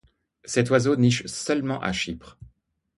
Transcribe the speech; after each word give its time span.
Cet 0.45 0.71
oiseau 0.71 0.95
niche 0.95 1.27
seulement 1.27 1.79
à 1.79 1.93
Chypre. 1.93 2.39